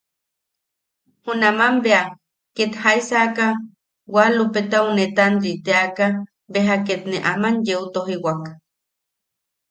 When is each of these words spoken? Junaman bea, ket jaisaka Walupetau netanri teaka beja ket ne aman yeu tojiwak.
Junaman 1.23 1.75
bea, 1.83 2.03
ket 2.55 2.71
jaisaka 2.83 3.47
Walupetau 4.13 4.85
netanri 4.95 5.51
teaka 5.65 6.07
beja 6.51 6.75
ket 6.87 7.01
ne 7.11 7.17
aman 7.31 7.55
yeu 7.67 7.83
tojiwak. 7.93 8.41